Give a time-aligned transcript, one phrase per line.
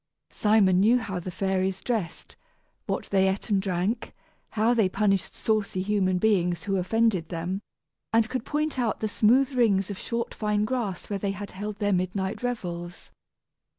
[0.31, 2.35] Simon knew how the fairies dressed,
[2.87, 4.15] what they ate and drank,
[4.53, 7.61] how they punished saucy human beings who offended them;
[8.11, 11.75] and could point out the smooth rings of short fine grass where they had held
[11.75, 13.11] their midnight revels.